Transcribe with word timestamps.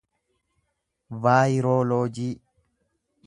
vaayirooloojii 1.25 2.29